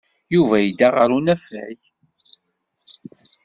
Yuba 0.33 0.55
yedda 0.59 0.87
ɣer 0.89 1.09
unafag. 1.17 1.79